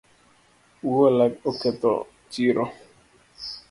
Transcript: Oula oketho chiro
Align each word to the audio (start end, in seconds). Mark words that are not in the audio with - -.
Oula 0.91 1.25
oketho 1.49 1.91
chiro 2.31 2.63